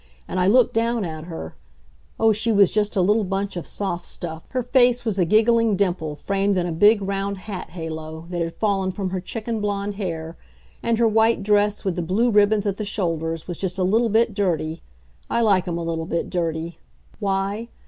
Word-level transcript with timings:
And 0.27 0.39
I 0.39 0.47
looked 0.47 0.73
down 0.73 1.05
at 1.05 1.25
her 1.25 1.53
oh, 2.19 2.31
she 2.33 2.51
was 2.51 2.71
just 2.71 2.95
a 2.95 3.03
little 3.03 3.23
bunch 3.23 3.55
of 3.55 3.67
soft 3.67 4.07
stuff; 4.07 4.49
her 4.49 4.63
face 4.63 5.05
was 5.05 5.19
a 5.19 5.25
giggling 5.25 5.75
dimple, 5.75 6.15
framed 6.15 6.57
in 6.57 6.65
a 6.65 6.71
big 6.71 7.03
round 7.03 7.37
hat 7.37 7.69
halo, 7.69 8.25
that 8.31 8.41
had 8.41 8.55
fallen 8.55 8.89
from 8.89 9.11
her 9.11 9.21
chicken 9.21 9.61
blond 9.61 9.93
head; 9.97 10.33
and 10.81 10.97
her 10.97 11.07
white 11.07 11.43
dress, 11.43 11.85
with 11.85 11.95
the 11.95 12.01
blue 12.01 12.31
ribbons 12.31 12.65
at 12.65 12.77
the 12.77 12.83
shoulders, 12.83 13.47
was 13.47 13.57
just 13.57 13.77
a 13.77 13.83
little 13.83 14.09
bit 14.09 14.33
dirty. 14.33 14.81
I 15.29 15.41
like 15.41 15.67
'em 15.67 15.77
a 15.77 15.83
little 15.83 16.07
bit 16.07 16.31
dirty. 16.31 16.79
Why? 17.19 17.67